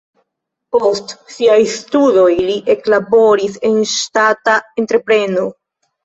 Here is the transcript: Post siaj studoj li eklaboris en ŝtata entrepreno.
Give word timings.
Post 0.75 1.11
siaj 1.33 1.57
studoj 1.73 2.31
li 2.47 2.55
eklaboris 2.75 3.59
en 3.69 3.75
ŝtata 3.91 4.55
entrepreno. 4.83 5.45